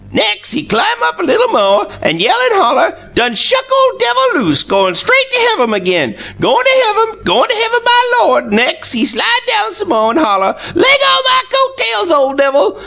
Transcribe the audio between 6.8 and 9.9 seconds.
heavum, goin' to heavum, my Lawd!' Nex', he slide down some